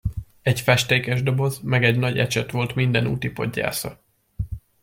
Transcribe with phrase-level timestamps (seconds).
[0.41, 4.01] Egy festékesdoboz meg egy nagy ecset volt minden útipoggyásza.